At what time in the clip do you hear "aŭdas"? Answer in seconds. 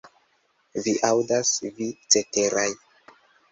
1.09-1.53